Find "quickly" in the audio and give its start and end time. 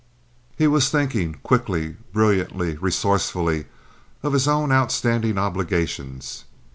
1.43-1.95